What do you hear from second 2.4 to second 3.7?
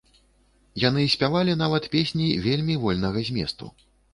вельмі вольнага зместу.